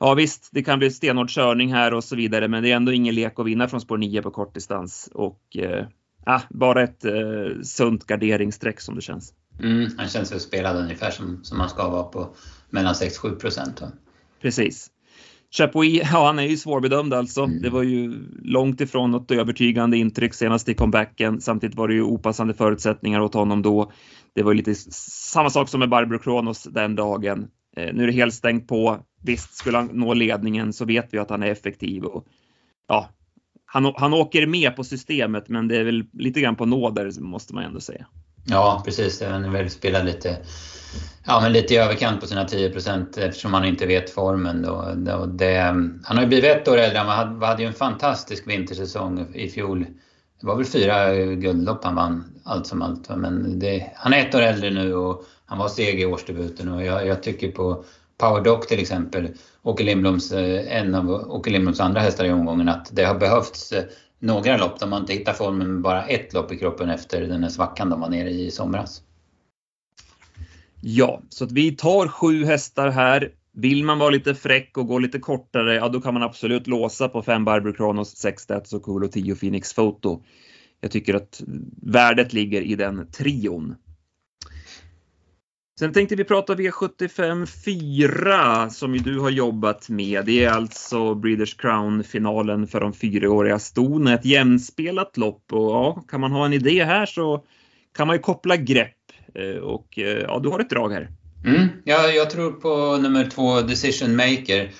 Ja 0.00 0.14
visst, 0.14 0.48
det 0.52 0.62
kan 0.62 0.78
bli 0.78 0.90
stenhård 0.90 1.30
körning 1.30 1.72
här 1.72 1.94
och 1.94 2.04
så 2.04 2.16
vidare, 2.16 2.48
men 2.48 2.62
det 2.62 2.70
är 2.72 2.76
ändå 2.76 2.92
ingen 2.92 3.14
lek 3.14 3.38
att 3.38 3.46
vinna 3.46 3.68
från 3.68 3.80
spår 3.80 3.98
9 3.98 4.22
på 4.22 4.30
kortdistans 4.30 5.10
och 5.14 5.56
eh, 5.56 5.86
ah, 6.26 6.40
bara 6.50 6.82
ett 6.82 7.04
eh, 7.04 7.60
sunt 7.62 8.06
garderingsstreck 8.06 8.80
som 8.80 8.94
det 8.94 9.02
känns. 9.02 9.34
Mm, 9.58 9.90
han 9.98 10.08
känns 10.08 10.32
väl 10.32 10.40
spelad 10.40 10.76
ungefär 10.76 11.10
som, 11.10 11.40
som 11.44 11.60
han 11.60 11.68
ska 11.68 11.88
vara 11.88 12.02
på 12.02 12.34
mellan 12.70 12.94
6-7 12.94 13.34
procent. 13.34 13.82
Precis. 14.42 14.90
Chapuis, 15.50 16.02
ja 16.12 16.26
han 16.26 16.38
är 16.38 16.42
ju 16.42 16.56
svårbedömd 16.56 17.14
alltså. 17.14 17.42
Mm. 17.42 17.62
Det 17.62 17.70
var 17.70 17.82
ju 17.82 18.24
långt 18.42 18.80
ifrån 18.80 19.10
något 19.10 19.30
övertygande 19.30 19.96
intryck 19.96 20.34
senast 20.34 20.68
i 20.68 20.74
comebacken. 20.74 21.40
Samtidigt 21.40 21.76
var 21.76 21.88
det 21.88 21.94
ju 21.94 22.02
opassande 22.02 22.54
förutsättningar 22.54 23.20
åt 23.20 23.34
honom 23.34 23.62
då. 23.62 23.92
Det 24.34 24.42
var 24.42 24.54
lite 24.54 24.74
samma 24.74 25.50
sak 25.50 25.68
som 25.68 25.80
med 25.80 25.88
Barbro 25.88 26.18
Kronos 26.18 26.62
den 26.62 26.94
dagen. 26.94 27.48
Eh, 27.76 27.94
nu 27.94 28.02
är 28.02 28.06
det 28.06 28.12
helt 28.12 28.34
stängt 28.34 28.68
på. 28.68 28.98
Visst, 29.24 29.54
skulle 29.54 29.76
han 29.76 29.90
nå 29.92 30.14
ledningen 30.14 30.72
så 30.72 30.84
vet 30.84 31.14
vi 31.14 31.18
att 31.18 31.30
han 31.30 31.42
är 31.42 31.50
effektiv. 31.50 32.04
Och, 32.04 32.26
ja, 32.88 33.08
han, 33.66 33.92
han 33.96 34.14
åker 34.14 34.46
med 34.46 34.76
på 34.76 34.84
systemet 34.84 35.48
men 35.48 35.68
det 35.68 35.76
är 35.76 35.84
väl 35.84 36.04
lite 36.12 36.40
grann 36.40 36.56
på 36.56 36.66
nåder 36.66 37.20
måste 37.20 37.54
man 37.54 37.64
ändå 37.64 37.80
säga. 37.80 38.06
Ja 38.50 38.82
precis, 38.84 39.22
han 39.22 39.52
vill 39.52 39.70
spela 39.70 40.02
lite 40.02 40.36
Ja, 41.30 41.40
men 41.40 41.52
lite 41.52 41.74
i 41.74 41.76
överkant 41.76 42.20
på 42.20 42.26
sina 42.26 42.46
10% 42.46 43.18
eftersom 43.18 43.54
han 43.54 43.64
inte 43.64 43.86
vet 43.86 44.10
formen. 44.10 44.62
Då. 44.62 45.24
Det, 45.26 45.58
han 46.04 46.16
har 46.16 46.20
ju 46.20 46.26
blivit 46.26 46.50
ett 46.50 46.68
år 46.68 46.78
äldre. 46.78 46.98
Han 46.98 47.08
hade, 47.08 47.46
hade 47.46 47.62
ju 47.62 47.68
en 47.68 47.74
fantastisk 47.74 48.46
vintersäsong 48.46 49.34
i 49.34 49.48
fjol. 49.48 49.86
Det 50.40 50.46
var 50.46 50.56
väl 50.56 50.64
fyra 50.64 51.14
guldlopp 51.14 51.84
han 51.84 51.94
vann, 51.94 52.24
allt 52.44 52.66
som 52.66 52.82
allt. 52.82 53.08
Men 53.08 53.58
det, 53.58 53.92
han 53.94 54.12
är 54.12 54.20
ett 54.20 54.34
år 54.34 54.42
äldre 54.42 54.70
nu 54.70 54.94
och 54.94 55.24
han 55.46 55.58
var 55.58 55.68
seg 55.68 56.00
i 56.00 56.06
årsdebuten 56.06 56.68
och 56.68 56.84
jag, 56.84 57.06
jag 57.06 57.22
tycker 57.22 57.50
på, 57.50 57.84
Power 58.18 58.40
Dock 58.40 58.66
till 58.66 58.80
exempel, 58.80 59.28
Åke 59.62 59.84
Lindbloms, 59.84 60.32
eh, 60.32 60.76
en 60.76 60.94
av 60.94 61.10
Åke 61.10 61.50
Lindbloms 61.50 61.80
andra 61.80 62.00
hästar 62.00 62.24
i 62.24 62.32
omgången, 62.32 62.68
att 62.68 62.88
det 62.92 63.04
har 63.04 63.14
behövts 63.14 63.72
eh, 63.72 63.84
några 64.18 64.56
lopp 64.56 64.80
där 64.80 64.86
man 64.86 65.00
inte 65.00 65.12
hittar 65.12 65.32
formen 65.32 65.72
med 65.72 65.82
bara 65.82 66.06
ett 66.06 66.32
lopp 66.32 66.52
i 66.52 66.58
kroppen 66.58 66.90
efter 66.90 67.20
den 67.20 67.42
här 67.42 67.50
svackan 67.50 67.90
de 67.90 68.00
var 68.00 68.08
nere 68.08 68.30
i 68.30 68.46
i 68.46 68.50
somras. 68.50 69.02
Ja, 70.80 71.22
så 71.28 71.44
att 71.44 71.52
vi 71.52 71.76
tar 71.76 72.08
sju 72.08 72.44
hästar 72.44 72.88
här. 72.90 73.32
Vill 73.52 73.84
man 73.84 73.98
vara 73.98 74.10
lite 74.10 74.34
fräck 74.34 74.76
och 74.78 74.86
gå 74.86 74.98
lite 74.98 75.18
kortare, 75.18 75.74
ja 75.74 75.88
då 75.88 76.00
kan 76.00 76.14
man 76.14 76.22
absolut 76.22 76.66
låsa 76.66 77.08
på 77.08 77.22
5 77.22 77.44
Barbro 77.44 77.72
Kronos, 77.72 78.16
6 78.16 78.42
Stats 78.42 78.72
och 78.72 78.82
Cool 78.82 79.04
och 79.04 79.12
10 79.12 79.34
Phoenix 79.34 79.74
Photo. 79.74 80.22
Jag 80.80 80.90
tycker 80.90 81.14
att 81.14 81.42
värdet 81.82 82.32
ligger 82.32 82.62
i 82.62 82.74
den 82.74 83.10
trion. 83.10 83.74
Sen 85.78 85.92
tänkte 85.92 86.16
vi 86.16 86.24
prata 86.24 86.54
V75 86.54 87.46
4 87.46 88.70
som 88.70 88.94
ju 88.94 89.00
du 89.00 89.18
har 89.18 89.30
jobbat 89.30 89.88
med. 89.88 90.24
Det 90.24 90.44
är 90.44 90.50
alltså 90.50 91.14
Breeders 91.14 91.56
Crown-finalen 91.56 92.66
för 92.66 92.80
de 92.80 92.92
fyraåriga 92.92 93.58
stona. 93.58 94.14
Ett 94.14 94.24
jämspelat 94.24 95.16
lopp 95.16 95.52
och 95.52 95.70
ja, 95.70 96.04
kan 96.10 96.20
man 96.20 96.32
ha 96.32 96.46
en 96.46 96.52
idé 96.52 96.84
här 96.84 97.06
så 97.06 97.44
kan 97.96 98.06
man 98.06 98.16
ju 98.16 98.22
koppla 98.22 98.56
grepp 98.56 98.96
eh, 99.34 99.62
och 99.62 99.98
eh, 99.98 100.22
ja, 100.22 100.38
du 100.42 100.48
har 100.48 100.60
ett 100.60 100.70
drag 100.70 100.92
här. 100.92 101.08
Mm, 101.44 101.68
ja, 101.84 102.08
jag 102.08 102.30
tror 102.30 102.52
på 102.52 103.02
nummer 103.02 103.30
två, 103.30 103.60
Decision 103.60 104.16
Maker. 104.16 104.70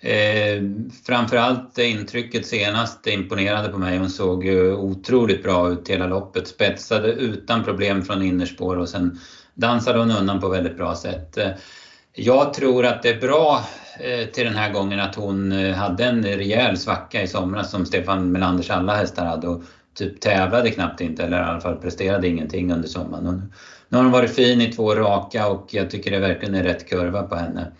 Eh, 0.00 0.62
framförallt 1.06 1.78
intrycket 1.78 2.46
senast 2.46 3.06
imponerade 3.06 3.68
på 3.68 3.78
mig. 3.78 3.98
Hon 3.98 4.10
såg 4.10 4.44
ju 4.44 4.72
otroligt 4.74 5.42
bra 5.42 5.70
ut 5.70 5.88
hela 5.88 6.06
loppet. 6.06 6.48
Spetsade 6.48 7.12
utan 7.12 7.64
problem 7.64 8.02
från 8.02 8.22
innerspår 8.22 8.76
och 8.76 8.88
sen 8.88 9.18
dansade 9.54 9.98
hon 9.98 10.10
undan 10.10 10.40
på 10.40 10.48
väldigt 10.48 10.76
bra 10.76 10.94
sätt. 10.94 11.38
Eh, 11.38 11.50
jag 12.12 12.54
tror 12.54 12.86
att 12.86 13.02
det 13.02 13.08
är 13.08 13.20
bra 13.20 13.64
eh, 14.00 14.26
till 14.26 14.44
den 14.44 14.56
här 14.56 14.72
gången 14.72 15.00
att 15.00 15.14
hon 15.14 15.52
eh, 15.52 15.74
hade 15.74 16.04
en 16.04 16.24
rejäl 16.24 16.76
svacka 16.76 17.22
i 17.22 17.26
somras 17.26 17.70
som 17.70 17.86
Stefan 17.86 18.32
Melanders 18.32 18.70
alla 18.70 18.96
hästar 18.96 19.26
hade 19.26 19.48
och 19.48 19.62
typ 19.94 20.20
tävlade 20.20 20.70
knappt 20.70 21.00
inte 21.00 21.24
eller 21.24 21.40
i 21.40 21.44
alla 21.44 21.60
fall 21.60 21.76
presterade 21.76 22.28
ingenting 22.28 22.72
under 22.72 22.88
sommaren. 22.88 23.52
Nu 23.88 23.96
har 23.96 24.04
hon 24.04 24.12
varit 24.12 24.34
fin 24.34 24.60
i 24.60 24.72
två 24.72 24.94
raka 24.94 25.48
och 25.48 25.66
jag 25.70 25.90
tycker 25.90 26.10
det 26.10 26.18
verkligen 26.18 26.54
är 26.54 26.62
rätt 26.62 26.88
kurva 26.88 27.22
på 27.22 27.34
henne. 27.34 27.72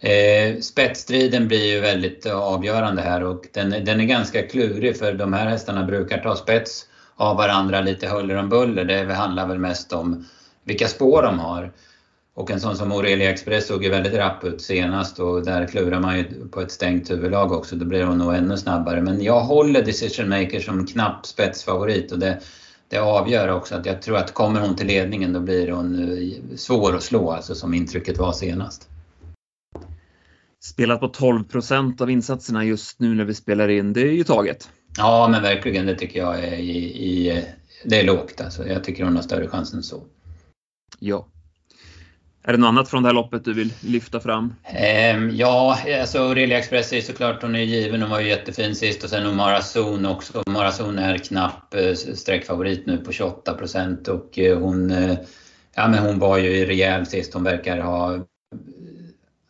Eh, 0.00 0.60
spetsstriden 0.60 1.48
blir 1.48 1.74
ju 1.74 1.80
väldigt 1.80 2.26
avgörande 2.26 3.02
här 3.02 3.22
och 3.22 3.44
den, 3.52 3.70
den 3.70 4.00
är 4.00 4.04
ganska 4.04 4.42
klurig 4.42 4.98
för 4.98 5.12
de 5.12 5.32
här 5.32 5.46
hästarna 5.46 5.84
brukar 5.84 6.18
ta 6.18 6.36
spets 6.36 6.86
av 7.16 7.36
varandra 7.36 7.80
lite 7.80 8.08
huller 8.08 8.36
om 8.36 8.48
buller. 8.48 8.84
Det 8.84 9.14
handlar 9.14 9.46
väl 9.46 9.58
mest 9.58 9.92
om 9.92 10.26
vilka 10.64 10.88
spår 10.88 11.22
de 11.22 11.38
har. 11.38 11.72
Och 12.34 12.50
en 12.50 12.60
sån 12.60 12.76
som 12.76 12.92
Aurelia 12.92 13.30
Express 13.30 13.66
såg 13.66 13.84
ju 13.84 13.90
väldigt 13.90 14.14
rapp 14.14 14.44
ut 14.44 14.62
senast 14.62 15.18
och 15.18 15.44
där 15.44 15.66
klurar 15.66 16.00
man 16.00 16.18
ju 16.18 16.48
på 16.48 16.60
ett 16.60 16.72
stängt 16.72 17.10
huvudlag 17.10 17.52
också. 17.52 17.76
Då 17.76 17.84
blir 17.84 18.04
hon 18.04 18.18
nog 18.18 18.34
ännu 18.34 18.56
snabbare. 18.56 19.02
Men 19.02 19.22
jag 19.22 19.40
håller 19.40 19.82
Decision 19.82 20.28
Maker 20.28 20.60
som 20.60 20.86
knapp 20.86 21.26
spetsfavorit 21.26 22.12
och 22.12 22.18
det, 22.18 22.40
det 22.88 22.98
avgör 22.98 23.48
också 23.48 23.74
att 23.74 23.86
jag 23.86 24.02
tror 24.02 24.16
att 24.16 24.34
kommer 24.34 24.60
hon 24.60 24.76
till 24.76 24.86
ledningen 24.86 25.32
då 25.32 25.40
blir 25.40 25.70
hon 25.70 26.12
eh, 26.18 26.56
svår 26.56 26.96
att 26.96 27.02
slå, 27.02 27.30
alltså 27.30 27.54
som 27.54 27.74
intrycket 27.74 28.18
var 28.18 28.32
senast. 28.32 28.88
Spelat 30.64 31.00
på 31.00 31.08
12% 31.08 32.02
av 32.02 32.10
insatserna 32.10 32.64
just 32.64 33.00
nu 33.00 33.14
när 33.14 33.24
vi 33.24 33.34
spelar 33.34 33.68
in, 33.68 33.92
det 33.92 34.00
är 34.00 34.12
ju 34.12 34.24
taget. 34.24 34.68
Ja 34.96 35.28
men 35.30 35.42
verkligen, 35.42 35.86
det 35.86 35.94
tycker 35.94 36.20
jag 36.20 36.38
är, 36.38 36.52
i, 36.52 36.76
i, 36.78 37.44
det 37.84 38.00
är 38.00 38.04
lågt 38.04 38.40
alltså. 38.40 38.68
Jag 38.68 38.84
tycker 38.84 39.04
hon 39.04 39.16
har 39.16 39.22
större 39.22 39.48
chans 39.48 39.74
än 39.74 39.82
så. 39.82 40.02
Ja. 40.98 41.28
Är 42.46 42.52
det 42.52 42.58
något 42.58 42.68
annat 42.68 42.88
från 42.88 43.02
det 43.02 43.08
här 43.08 43.14
loppet 43.14 43.44
du 43.44 43.54
vill 43.54 43.72
lyfta 43.80 44.20
fram? 44.20 44.54
Um, 45.14 45.36
ja, 45.36 45.78
alltså 46.00 46.18
Aurelia 46.18 46.58
Express 46.58 46.92
är 46.92 47.00
såklart, 47.00 47.42
hon 47.42 47.54
är 47.54 47.60
given. 47.60 48.02
Hon 48.02 48.10
var 48.10 48.20
ju 48.20 48.28
jättefin 48.28 48.74
sist 48.74 49.04
och 49.04 49.10
sen 49.10 49.26
Omara 49.26 49.60
Zon 49.60 50.06
också. 50.06 50.42
Omara 50.46 50.70
Zon 50.70 50.98
är 50.98 51.18
knapp 51.18 51.74
eh, 51.74 51.94
streckfavorit 51.94 52.86
nu 52.86 52.98
på 52.98 53.12
28 53.12 53.54
procent 53.54 54.08
och 54.08 54.38
eh, 54.38 54.58
hon, 54.58 54.90
eh, 54.90 55.16
ja, 55.74 55.88
men 55.88 55.98
hon 55.98 56.18
var 56.18 56.38
ju 56.38 56.66
rejäl 56.66 57.06
sist. 57.06 57.34
Hon 57.34 57.44
verkar 57.44 57.78
ha 57.78 58.18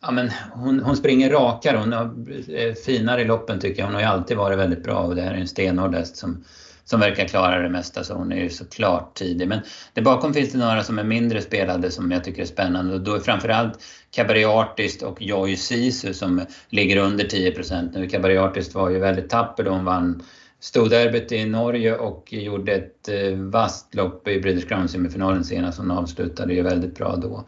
Ja, 0.01 0.11
men 0.11 0.31
hon, 0.53 0.79
hon 0.79 0.97
springer 0.97 1.29
rakare, 1.29 1.77
hon 1.77 1.93
är 1.93 2.73
finare 2.85 3.21
i 3.21 3.25
loppen 3.25 3.59
tycker 3.59 3.79
jag. 3.79 3.85
Hon 3.85 3.93
har 3.93 4.01
ju 4.01 4.07
alltid 4.07 4.37
varit 4.37 4.57
väldigt 4.57 4.83
bra 4.83 4.97
och 4.97 5.15
det 5.15 5.21
här 5.21 5.33
är 5.33 5.37
en 5.37 5.47
stenhård 5.47 5.95
häst 5.95 6.17
som 6.17 6.43
som 6.85 6.99
verkar 6.99 7.27
klara 7.27 7.61
det 7.61 7.69
mesta 7.69 8.03
så 8.03 8.13
hon 8.13 8.31
är 8.31 8.43
ju 8.43 8.49
såklart 8.49 9.13
tidig. 9.13 9.47
Men 9.47 9.59
där 9.93 10.01
bakom 10.01 10.33
finns 10.33 10.51
det 10.51 10.57
några 10.57 10.83
som 10.83 10.99
är 10.99 11.03
mindre 11.03 11.41
spelade 11.41 11.91
som 11.91 12.11
jag 12.11 12.23
tycker 12.23 12.41
är 12.41 12.45
spännande 12.45 12.93
och 12.93 13.01
då 13.01 13.15
är 13.15 13.19
framförallt 13.19 13.83
Cabaret 14.11 14.47
Artist 14.47 15.01
och 15.01 15.21
Joy 15.21 15.55
Sisu 15.55 16.13
som 16.13 16.45
ligger 16.69 16.97
under 16.97 17.25
10% 17.25 17.89
nu. 17.93 18.09
Cabaret 18.09 18.39
Artist 18.39 18.75
var 18.75 18.89
ju 18.89 18.99
väldigt 18.99 19.29
tapper 19.29 19.63
då 19.63 19.71
hon 19.71 19.85
vann 19.85 20.23
Storderbyt 20.59 21.31
i 21.31 21.45
Norge 21.45 21.95
och 21.95 22.33
gjorde 22.33 22.73
ett 22.73 23.09
eh, 23.09 23.37
vasst 23.37 23.95
lopp 23.95 24.27
i 24.27 24.39
British 24.39 24.67
Crown 24.67 24.89
semifinalen 24.89 25.43
senast. 25.43 25.77
Hon 25.77 25.91
avslutade 25.91 26.53
ju 26.53 26.61
väldigt 26.61 26.95
bra 26.95 27.15
då. 27.15 27.45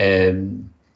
Eh, 0.00 0.34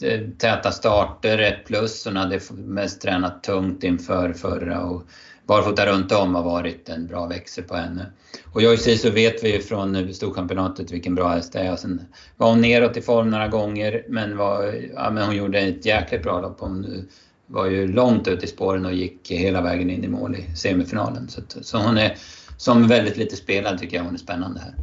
Eh, 0.03 0.21
täta 0.39 0.71
starter, 0.71 1.39
1 1.39 1.67
plus. 1.67 2.05
Hon 2.05 2.17
hade 2.17 2.41
mest 2.51 3.01
tränat 3.01 3.43
tungt 3.43 3.85
inför 3.85 4.33
förra 4.33 4.85
och 4.85 5.03
barfota 5.47 5.87
runt 5.87 6.13
om 6.13 6.35
har 6.35 6.43
varit 6.43 6.89
en 6.89 7.07
bra 7.07 7.27
växel 7.27 7.65
på 7.65 7.77
henne. 7.77 8.07
Och 8.53 8.63
Joyce 8.63 8.99
så 8.99 9.11
vet 9.11 9.45
vi 9.45 9.53
ju 9.53 9.61
från 9.61 10.15
Storchampionatet 10.15 10.91
vilken 10.91 11.15
bra 11.15 11.29
häst 11.29 11.53
det 11.53 11.59
är. 11.59 11.77
Sen 11.77 12.03
var 12.37 12.51
hon 12.51 12.61
neråt 12.61 12.97
i 12.97 13.03
form 13.03 13.31
några 13.31 13.49
gånger 13.49 14.05
men, 14.09 14.37
var, 14.37 14.75
ja, 14.95 15.11
men 15.11 15.27
hon 15.27 15.37
gjorde 15.37 15.61
ett 15.61 15.87
jäkligt 15.87 16.23
bra 16.23 16.41
lopp. 16.41 16.61
Hon 16.61 16.85
eh, 16.85 17.03
var 17.47 17.67
ju 17.67 17.89
långt 17.89 18.29
ut 18.29 18.45
i 18.45 18.47
spåren 18.47 18.87
och 18.87 18.95
gick 18.95 19.31
hela 19.31 19.63
vägen 19.63 19.91
in 19.91 20.05
i 20.05 20.09
mål 20.09 20.37
i 20.37 20.57
semifinalen. 20.57 21.29
Så, 21.29 21.41
så 21.63 21.79
hon 21.79 21.99
är 21.99 22.17
som 22.57 22.89
väldigt 22.89 23.17
lite 23.17 23.37
spelad 23.37 23.79
tycker 23.79 23.97
jag 23.97 24.05
hon 24.05 24.15
är 24.15 24.19
spännande 24.19 24.61
här. 24.61 24.75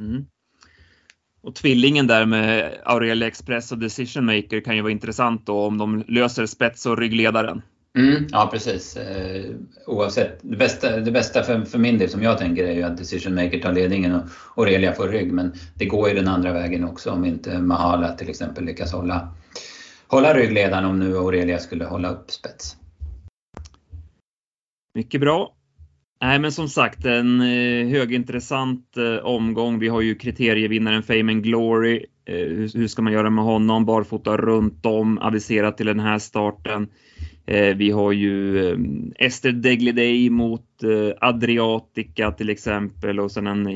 Mm. 0.00 0.26
Och 1.40 1.54
tvillingen 1.54 2.06
där 2.06 2.26
med 2.26 2.72
Aurelia 2.84 3.28
Express 3.28 3.72
och 3.72 3.78
Decision 3.78 4.24
Maker 4.24 4.60
kan 4.60 4.76
ju 4.76 4.82
vara 4.82 4.92
intressant 4.92 5.46
då 5.46 5.60
om 5.60 5.78
de 5.78 6.04
löser 6.08 6.46
spets 6.46 6.86
och 6.86 6.98
ryggledaren. 6.98 7.62
Mm, 7.98 8.26
ja 8.30 8.48
precis. 8.52 8.96
Eh, 8.96 9.44
oavsett. 9.86 10.38
Det 10.42 10.56
bästa, 10.56 10.96
det 10.96 11.10
bästa 11.10 11.42
för, 11.42 11.60
för 11.60 11.78
min 11.78 11.98
del 11.98 12.08
som 12.08 12.22
jag 12.22 12.38
tänker 12.38 12.64
är 12.64 12.72
ju 12.72 12.82
att 12.82 12.96
Decision 12.96 13.34
Maker 13.34 13.60
tar 13.60 13.72
ledningen 13.72 14.14
och 14.14 14.22
Aurelia 14.56 14.92
får 14.92 15.08
rygg. 15.08 15.32
Men 15.32 15.52
det 15.74 15.86
går 15.86 16.08
ju 16.08 16.14
den 16.14 16.28
andra 16.28 16.52
vägen 16.52 16.84
också 16.84 17.10
om 17.10 17.24
inte 17.24 17.58
Mahala 17.58 18.12
till 18.12 18.30
exempel 18.30 18.64
lyckas 18.64 18.92
hålla, 18.92 19.28
hålla 20.06 20.34
ryggledaren 20.34 20.84
om 20.84 20.98
nu 20.98 21.16
Aurelia 21.16 21.58
skulle 21.58 21.84
hålla 21.84 22.10
upp 22.10 22.30
spets. 22.30 22.76
Mycket 24.94 25.20
bra. 25.20 25.54
Nej 26.20 26.38
men 26.38 26.52
som 26.52 26.68
sagt 26.68 27.04
en 27.04 27.40
eh, 27.40 27.88
högintressant 27.88 28.96
eh, 28.96 29.26
omgång. 29.26 29.78
Vi 29.78 29.88
har 29.88 30.00
ju 30.00 30.14
kriterievinnaren 30.14 31.02
Fame 31.02 31.32
and 31.32 31.42
Glory. 31.42 32.06
Eh, 32.24 32.34
hur, 32.74 32.86
ska 32.86 33.02
man 33.02 33.12
göra 33.12 33.30
med 33.30 33.44
honom? 33.44 33.84
Barfota 33.84 34.36
runt 34.36 34.86
om, 34.86 35.18
aviserat 35.18 35.76
till 35.76 35.86
den 35.86 36.00
här 36.00 36.18
starten. 36.18 36.88
Vi 37.76 37.90
har 37.90 38.12
ju 38.12 38.76
Ester 39.18 39.52
Degliday 39.52 40.30
mot 40.30 40.66
Adriatica 41.20 42.32
till 42.32 42.50
exempel 42.50 43.20
och 43.20 43.30
sen 43.30 43.46
en 43.46 43.66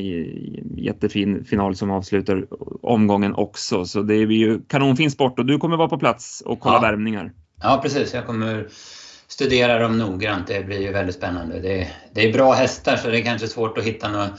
jättefin 0.76 1.44
final 1.44 1.76
som 1.76 1.90
avslutar 1.90 2.46
omgången 2.82 3.34
också. 3.34 3.84
Så 3.84 4.02
det 4.02 4.14
är 4.14 4.26
ju 4.26 4.60
kanonfin 4.68 5.10
sport 5.10 5.38
och 5.38 5.46
du 5.46 5.58
kommer 5.58 5.76
vara 5.76 5.88
på 5.88 5.98
plats 5.98 6.42
och 6.46 6.60
kolla 6.60 6.76
ja. 6.76 6.80
värmningar. 6.80 7.32
Ja 7.62 7.80
precis, 7.82 8.14
jag 8.14 8.26
kommer 8.26 8.66
studera 9.32 9.78
dem 9.78 9.98
noggrant. 9.98 10.46
Det 10.46 10.66
blir 10.66 10.80
ju 10.80 10.92
väldigt 10.92 11.16
spännande. 11.16 11.60
Det 11.60 11.82
är, 11.82 11.88
det 12.14 12.28
är 12.28 12.32
bra 12.32 12.52
hästar 12.52 12.96
så 12.96 13.08
det 13.08 13.18
är 13.18 13.24
kanske 13.24 13.48
svårt 13.48 13.78
att 13.78 13.84
hitta 13.84 14.08
något, 14.08 14.30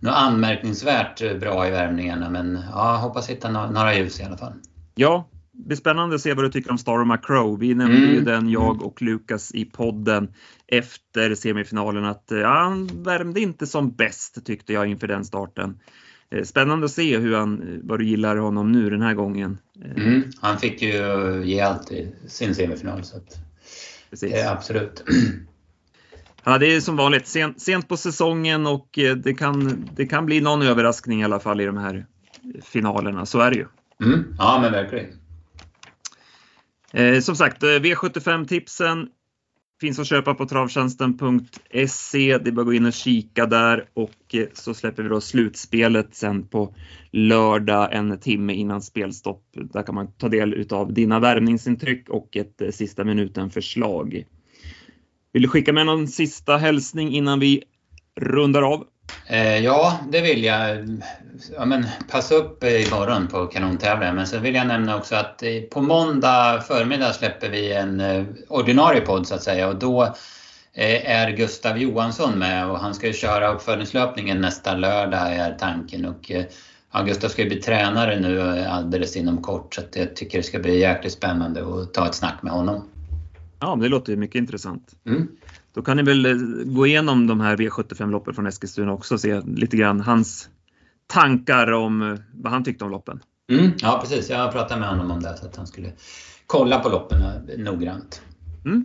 något 0.00 0.14
anmärkningsvärt 0.14 1.40
bra 1.40 1.68
i 1.68 1.70
värmningarna 1.70 2.30
men 2.30 2.58
ja, 2.72 2.96
hoppas 2.96 3.30
hitta 3.30 3.50
några 3.50 3.94
ljus 3.94 4.20
i 4.20 4.22
alla 4.22 4.36
fall. 4.36 4.52
Ja, 4.94 5.28
det 5.52 5.66
blir 5.66 5.76
spännande 5.76 6.14
att 6.14 6.20
se 6.20 6.34
vad 6.34 6.44
du 6.44 6.50
tycker 6.50 6.70
om 6.70 6.78
Star 6.78 7.04
McCrow. 7.04 7.58
Vi 7.58 7.74
nämnde 7.74 7.98
mm. 7.98 8.14
ju 8.14 8.20
den, 8.20 8.50
jag 8.50 8.82
och 8.82 9.02
Lukas 9.02 9.54
i 9.54 9.64
podden 9.64 10.32
efter 10.66 11.34
semifinalen 11.34 12.04
att 12.04 12.24
ja, 12.28 12.48
han 12.48 12.86
värmde 13.02 13.40
inte 13.40 13.66
som 13.66 13.90
bäst 13.90 14.44
tyckte 14.44 14.72
jag 14.72 14.86
inför 14.86 15.06
den 15.06 15.24
starten. 15.24 15.78
Eh, 16.30 16.42
spännande 16.42 16.84
att 16.84 16.92
se 16.92 17.18
hur 17.18 17.36
han, 17.36 17.80
vad 17.82 17.98
du 17.98 18.06
gillar 18.06 18.36
honom 18.36 18.72
nu 18.72 18.90
den 18.90 19.02
här 19.02 19.14
gången. 19.14 19.58
Eh, 19.84 20.04
mm. 20.04 20.22
Han 20.40 20.58
fick 20.58 20.82
ju 20.82 20.92
ge 21.44 21.60
allt 21.60 21.92
i 21.92 22.14
sin 22.26 22.54
semifinal. 22.54 23.04
Så 23.04 23.16
att, 23.16 23.47
Precis. 24.10 24.34
Eh, 24.34 24.52
absolut. 24.52 25.04
Ja, 26.44 26.58
det 26.58 26.66
är 26.66 26.80
som 26.80 26.96
vanligt 26.96 27.26
sent, 27.26 27.60
sent 27.60 27.88
på 27.88 27.96
säsongen 27.96 28.66
och 28.66 28.98
eh, 28.98 29.16
det 29.16 29.34
kan, 29.34 29.88
det 29.96 30.06
kan 30.06 30.26
bli 30.26 30.40
någon 30.40 30.62
överraskning 30.62 31.20
i 31.20 31.24
alla 31.24 31.40
fall 31.40 31.60
i 31.60 31.64
de 31.64 31.76
här 31.76 32.06
finalerna. 32.62 33.26
Så 33.26 33.40
är 33.40 33.50
det 33.50 33.56
ju. 33.56 33.66
Mm. 34.04 34.34
Ja, 34.38 34.58
men 34.62 34.72
verkligen. 34.72 35.06
Eh, 36.92 37.20
som 37.20 37.36
sagt, 37.36 37.62
eh, 37.62 37.66
V75-tipsen 37.66 39.08
finns 39.80 39.98
att 39.98 40.06
köpa 40.06 40.34
på 40.34 40.46
travtjänsten.se. 40.46 42.38
Det 42.38 42.50
är 42.50 42.52
bara 42.52 42.60
att 42.60 42.66
gå 42.66 42.72
in 42.72 42.86
och 42.86 42.92
kika 42.92 43.46
där 43.46 43.88
och 43.94 44.34
eh, 44.34 44.46
så 44.52 44.74
släpper 44.74 45.02
vi 45.02 45.08
då 45.08 45.20
slutspelet 45.20 46.14
sen 46.14 46.48
på 46.48 46.74
lördag 47.10 47.92
en 47.92 48.20
timme 48.20 48.52
innan 48.52 48.82
spelstopp. 48.82 49.44
Där 49.52 49.82
kan 49.82 49.94
man 49.94 50.12
ta 50.12 50.28
del 50.28 50.54
utav 50.54 50.92
dina 50.92 51.20
värvningsintryck 51.20 52.08
och 52.08 52.36
ett 52.36 52.60
eh, 52.60 52.70
sista 52.70 53.04
minuten 53.04 53.50
förslag. 53.50 54.24
Vill 55.32 55.42
du 55.42 55.48
skicka 55.48 55.72
med 55.72 55.86
någon 55.86 56.08
sista 56.08 56.56
hälsning 56.56 57.14
innan 57.14 57.40
vi 57.40 57.62
rundar 58.20 58.62
av? 58.62 58.86
Eh, 59.26 59.58
ja, 59.58 60.00
det 60.10 60.20
vill 60.20 60.44
jag. 60.44 60.88
Ja, 61.56 61.64
men 61.64 61.86
passa 62.10 62.34
upp 62.34 62.64
imorgon 62.64 63.28
på 63.28 63.46
kanontävlingen. 63.46 64.16
Men 64.16 64.26
så 64.26 64.38
vill 64.38 64.54
jag 64.54 64.66
nämna 64.66 64.96
också 64.96 65.14
att 65.14 65.42
på 65.70 65.82
måndag 65.82 66.60
förmiddag 66.60 67.12
släpper 67.12 67.48
vi 67.48 67.72
en 67.72 68.00
eh, 68.00 68.24
ordinarie 68.48 69.00
podd 69.00 69.26
så 69.26 69.34
att 69.34 69.42
säga. 69.42 69.68
Och 69.68 69.76
då 69.76 70.02
eh, 70.72 71.10
är 71.10 71.30
Gustav 71.30 71.78
Johansson 71.78 72.38
med 72.38 72.70
och 72.70 72.78
han 72.78 72.94
ska 72.94 73.06
ju 73.06 73.12
köra 73.12 73.52
uppföljningslöpningen 73.52 74.40
nästa 74.40 74.74
lördag 74.74 75.34
är 75.34 75.56
tanken. 75.58 76.04
Och, 76.04 76.32
ja, 76.92 77.02
Gustav 77.02 77.28
ska 77.28 77.42
ju 77.42 77.48
bli 77.48 77.60
tränare 77.60 78.20
nu 78.20 78.64
alldeles 78.64 79.16
inom 79.16 79.42
kort 79.42 79.74
så 79.74 79.80
jag 79.92 80.16
tycker 80.16 80.38
det 80.38 80.44
ska 80.44 80.58
bli 80.58 80.80
jäkligt 80.80 81.12
spännande 81.12 81.60
att 81.60 81.94
ta 81.94 82.06
ett 82.06 82.14
snack 82.14 82.42
med 82.42 82.52
honom. 82.52 82.88
Ja, 83.60 83.76
det 83.80 83.88
låter 83.88 84.12
ju 84.12 84.18
mycket 84.18 84.38
intressant. 84.38 84.92
Mm. 85.06 85.28
Då 85.78 85.82
kan 85.82 85.96
ni 85.96 86.02
väl 86.02 86.26
eh, 86.26 86.34
gå 86.64 86.86
igenom 86.86 87.26
de 87.26 87.40
här 87.40 87.56
V75-loppen 87.56 88.34
från 88.34 88.46
Eskilstuna 88.46 88.92
också 88.92 89.14
och 89.14 89.20
se 89.20 89.40
lite 89.40 89.76
grann 89.76 90.00
hans 90.00 90.48
tankar 91.06 91.72
om 91.72 92.02
eh, 92.02 92.18
vad 92.34 92.52
han 92.52 92.64
tyckte 92.64 92.84
om 92.84 92.90
loppen. 92.90 93.20
Mm, 93.52 93.70
ja 93.78 93.98
precis, 94.02 94.30
jag 94.30 94.52
pratade 94.52 94.80
med 94.80 94.88
honom 94.88 95.10
om 95.10 95.22
det 95.22 95.36
så 95.36 95.46
att 95.46 95.56
han 95.56 95.66
skulle 95.66 95.92
kolla 96.46 96.78
på 96.78 96.88
loppen 96.88 97.18
noggrant. 97.58 98.22
Mm. 98.64 98.84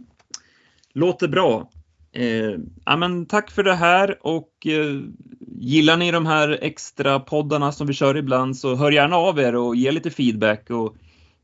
Låter 0.93 1.27
bra. 1.27 1.69
Eh, 2.11 2.59
ja, 2.85 2.97
men 2.97 3.25
tack 3.25 3.51
för 3.51 3.63
det 3.63 3.75
här 3.75 4.17
och 4.21 4.67
eh, 4.67 5.01
gillar 5.57 5.97
ni 5.97 6.11
de 6.11 6.25
här 6.25 6.59
extra 6.61 7.19
poddarna 7.19 7.71
som 7.71 7.87
vi 7.87 7.93
kör 7.93 8.17
ibland 8.17 8.57
så 8.57 8.75
hör 8.75 8.91
gärna 8.91 9.15
av 9.15 9.39
er 9.39 9.55
och 9.55 9.75
ge 9.75 9.91
lite 9.91 10.09
feedback 10.09 10.69
och 10.69 10.95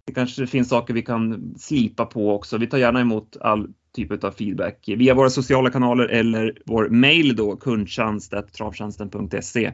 det 0.06 0.13
kanske 0.13 0.48
finns 0.48 0.70
saker 0.70 0.94
vi 0.94 1.01
kan 1.01 1.53
slipa 1.58 2.06
på 2.06 2.36
också. 2.36 2.58
Vi 2.58 2.68
tar 2.68 2.77
gärna 2.77 3.01
emot 3.01 3.38
all 3.41 3.68
typ 3.96 4.24
av 4.24 4.31
feedback 4.31 4.84
via 4.88 5.13
våra 5.13 5.29
sociala 5.29 5.69
kanaler 5.69 6.08
eller 6.08 6.58
vår 6.65 6.89
mail 6.89 7.36
då 7.36 7.55
kundtjänst.travtjänsten.se. 7.55 9.72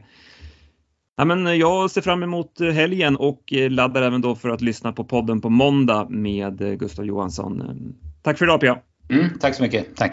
Ja, 1.16 1.24
men 1.24 1.46
eh, 1.46 1.52
jag 1.52 1.90
ser 1.90 2.00
fram 2.00 2.22
emot 2.22 2.60
eh, 2.60 2.68
helgen 2.68 3.16
och 3.16 3.52
eh, 3.52 3.70
laddar 3.70 4.02
även 4.02 4.20
då 4.20 4.34
för 4.34 4.48
att 4.48 4.60
lyssna 4.60 4.92
på 4.92 5.04
podden 5.04 5.40
på 5.40 5.50
måndag 5.50 6.06
med 6.10 6.78
Gustav 6.78 7.06
Johansson. 7.06 7.62
Tack 8.22 8.38
för 8.38 8.44
idag 8.44 8.60
Pia! 8.60 8.78
Mm, 9.10 9.38
tack 9.40 9.54
så 9.54 9.62
mycket, 9.62 9.96
tack! 9.96 10.04